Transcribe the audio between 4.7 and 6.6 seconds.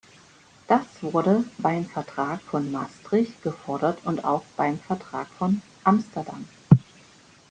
Vertrag von Amsterdam.